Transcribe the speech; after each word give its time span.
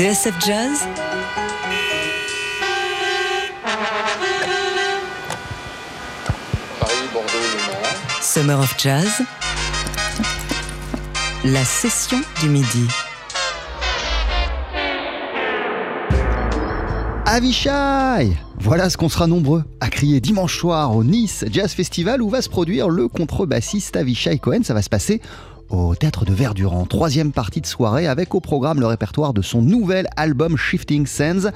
TSF 0.00 0.32
Jazz 0.46 0.78
Paris, 6.80 6.94
Bordeaux, 7.12 7.28
Le 7.34 7.66
Mans. 7.66 8.22
Summer 8.22 8.58
of 8.60 8.74
Jazz 8.78 9.10
La 11.44 11.62
session 11.66 12.16
du 12.40 12.48
midi. 12.48 12.88
Avishai 17.26 18.34
Voilà 18.58 18.88
ce 18.88 18.96
qu'on 18.96 19.10
sera 19.10 19.26
nombreux 19.26 19.64
à 19.80 19.90
crier 19.90 20.22
dimanche 20.22 20.56
soir 20.58 20.96
au 20.96 21.04
Nice 21.04 21.44
Jazz 21.52 21.74
Festival 21.74 22.22
où 22.22 22.30
va 22.30 22.40
se 22.40 22.48
produire 22.48 22.88
le 22.88 23.06
contrebassiste 23.06 23.96
Avishai 23.96 24.38
Cohen. 24.38 24.62
Ça 24.62 24.72
va 24.72 24.80
se 24.80 24.88
passer 24.88 25.20
au 25.70 25.94
Théâtre 25.94 26.24
de 26.24 26.32
Verdurant. 26.32 26.84
Troisième 26.84 27.32
partie 27.32 27.60
de 27.60 27.66
soirée 27.66 28.06
avec 28.06 28.34
au 28.34 28.40
programme 28.40 28.80
le 28.80 28.86
répertoire 28.86 29.32
de 29.32 29.42
son 29.42 29.62
nouvel 29.62 30.08
album 30.16 30.56
Shifting 30.56 31.06
Sands 31.06 31.50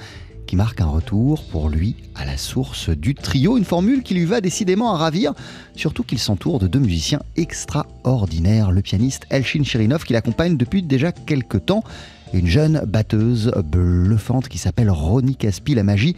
qui 0.46 0.56
marque 0.56 0.80
un 0.80 0.86
retour 0.86 1.44
pour 1.44 1.68
lui 1.68 1.96
à 2.14 2.24
la 2.24 2.36
source 2.36 2.90
du 2.90 3.14
trio, 3.14 3.56
une 3.56 3.64
formule 3.64 4.02
qui 4.02 4.14
lui 4.14 4.24
va 4.24 4.40
décidément 4.40 4.94
à 4.94 4.98
ravir, 4.98 5.32
surtout 5.74 6.02
qu'il 6.02 6.18
s'entoure 6.18 6.58
de 6.58 6.66
deux 6.66 6.78
musiciens 6.78 7.22
extraordinaires, 7.36 8.70
le 8.70 8.82
pianiste 8.82 9.26
Elshin 9.30 9.62
Chirinov 9.62 10.04
qui 10.04 10.12
l'accompagne 10.12 10.56
depuis 10.56 10.82
déjà 10.82 11.12
quelques 11.12 11.66
temps, 11.66 11.82
et 12.32 12.38
une 12.38 12.46
jeune 12.46 12.82
batteuse 12.86 13.52
bluffante 13.64 14.48
qui 14.48 14.58
s'appelle 14.58 14.90
Ronnie 14.90 15.36
Caspi, 15.36 15.74
la 15.74 15.82
magie 15.82 16.14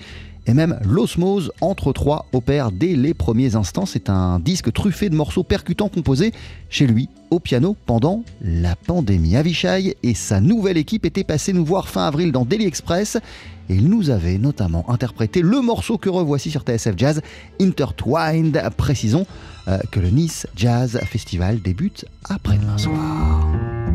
et 0.46 0.54
même 0.54 0.78
l'osmose 0.84 1.52
entre 1.60 1.92
trois 1.92 2.26
opère 2.32 2.70
dès 2.72 2.94
les 2.94 3.14
premiers 3.14 3.56
instants. 3.56 3.86
C'est 3.86 4.10
un 4.10 4.38
disque 4.38 4.72
truffé 4.72 5.10
de 5.10 5.16
morceaux 5.16 5.42
percutants 5.42 5.88
composés 5.88 6.32
chez 6.68 6.86
lui 6.86 7.08
au 7.30 7.40
piano 7.40 7.76
pendant 7.86 8.22
la 8.40 8.76
pandémie. 8.76 9.36
Avishai 9.36 9.96
et 10.02 10.14
sa 10.14 10.40
nouvelle 10.40 10.76
équipe 10.76 11.04
étaient 11.04 11.24
passés 11.24 11.52
nous 11.52 11.64
voir 11.64 11.88
fin 11.88 12.06
avril 12.06 12.32
dans 12.32 12.44
Daily 12.44 12.66
Express 12.66 13.18
et 13.68 13.74
ils 13.74 13.88
nous 13.88 14.10
avaient 14.10 14.38
notamment 14.38 14.88
interprété 14.90 15.42
le 15.42 15.60
morceau 15.60 15.98
que 15.98 16.08
revoici 16.08 16.50
sur 16.50 16.62
TSF 16.62 16.94
Jazz, 16.96 17.20
Intertwined. 17.60 18.62
Précisons 18.76 19.26
euh, 19.68 19.78
que 19.90 20.00
le 20.00 20.10
Nice 20.10 20.46
Jazz 20.56 21.00
Festival 21.04 21.60
débute 21.60 22.04
après-demain 22.28 22.78
soir. 22.78 23.85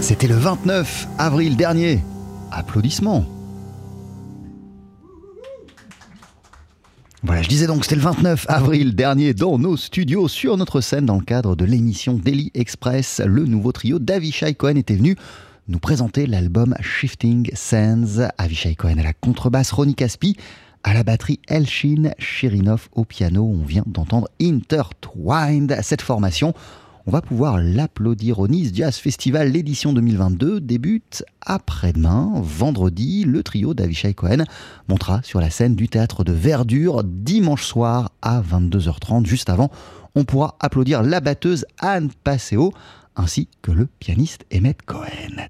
C'était 0.00 0.28
le 0.28 0.36
29 0.36 1.08
avril 1.18 1.56
dernier. 1.56 2.00
Applaudissements. 2.50 3.24
Voilà, 7.22 7.42
je 7.42 7.48
disais 7.48 7.66
donc, 7.66 7.84
c'était 7.84 7.96
le 7.96 8.02
29 8.02 8.46
avril 8.48 8.94
dernier 8.94 9.34
dans 9.34 9.58
nos 9.58 9.76
studios, 9.76 10.28
sur 10.28 10.56
notre 10.56 10.80
scène, 10.80 11.04
dans 11.04 11.16
le 11.16 11.24
cadre 11.24 11.56
de 11.56 11.64
l'émission 11.64 12.14
Daily 12.14 12.50
Express. 12.54 13.20
Le 13.24 13.44
nouveau 13.44 13.72
trio 13.72 13.98
d'Avishai 13.98 14.54
Cohen 14.54 14.76
était 14.76 14.94
venu 14.94 15.16
nous 15.66 15.80
présenter 15.80 16.26
l'album 16.26 16.74
Shifting 16.80 17.50
Sands. 17.54 18.28
Avishai 18.38 18.76
Cohen 18.76 18.98
à 18.98 19.02
la 19.02 19.12
contrebasse, 19.12 19.72
Ronnie 19.72 19.96
Caspi 19.96 20.36
à 20.84 20.94
la 20.94 21.02
batterie, 21.02 21.40
Elshin 21.48 22.12
Shirinov 22.18 22.88
au 22.94 23.04
piano. 23.04 23.44
On 23.44 23.64
vient 23.64 23.84
d'entendre 23.86 24.28
Intertwined. 24.40 25.76
Cette 25.82 26.02
formation, 26.02 26.54
on 27.08 27.10
va 27.10 27.22
pouvoir 27.22 27.56
l'applaudir 27.56 28.38
au 28.38 28.48
Nice 28.48 28.70
Jazz 28.74 28.96
Festival. 28.96 29.50
L'édition 29.50 29.94
2022 29.94 30.60
débute 30.60 31.24
après-demain, 31.40 32.32
vendredi. 32.34 33.24
Le 33.24 33.42
trio 33.42 33.72
d'Avishai 33.72 34.12
Cohen 34.12 34.44
montera 34.88 35.22
sur 35.22 35.40
la 35.40 35.48
scène 35.48 35.74
du 35.74 35.88
théâtre 35.88 36.22
de 36.22 36.32
Verdure 36.32 37.04
dimanche 37.04 37.64
soir 37.64 38.10
à 38.20 38.42
22h30. 38.42 39.24
Juste 39.24 39.48
avant, 39.48 39.70
on 40.14 40.24
pourra 40.24 40.56
applaudir 40.60 41.02
la 41.02 41.20
batteuse 41.20 41.64
Anne 41.78 42.10
Passeo 42.24 42.74
ainsi 43.16 43.48
que 43.62 43.70
le 43.70 43.88
pianiste 44.00 44.44
Emmett 44.52 44.82
Cohen. 44.82 45.46